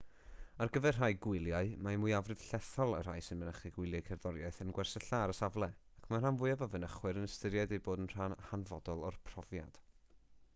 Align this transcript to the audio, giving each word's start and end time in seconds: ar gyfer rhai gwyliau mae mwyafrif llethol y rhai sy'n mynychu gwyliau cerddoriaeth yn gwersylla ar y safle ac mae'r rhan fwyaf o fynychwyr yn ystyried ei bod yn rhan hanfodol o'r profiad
ar 0.63 0.69
gyfer 0.75 0.95
rhai 0.99 1.09
gwyliau 1.25 1.67
mae 1.87 1.99
mwyafrif 2.05 2.45
llethol 2.45 2.95
y 2.99 3.01
rhai 3.03 3.15
sy'n 3.25 3.39
mynychu 3.41 3.71
gwyliau 3.75 4.05
cerddoriaeth 4.07 4.61
yn 4.65 4.73
gwersylla 4.79 5.19
ar 5.27 5.35
y 5.35 5.37
safle 5.41 5.69
ac 5.99 6.09
mae'r 6.13 6.25
rhan 6.27 6.41
fwyaf 6.41 6.65
o 6.69 6.71
fynychwyr 6.77 7.21
yn 7.23 7.29
ystyried 7.31 7.77
ei 7.79 7.85
bod 7.91 8.05
yn 8.07 8.11
rhan 8.15 8.39
hanfodol 8.49 9.07
o'r 9.13 9.23
profiad 9.31 9.79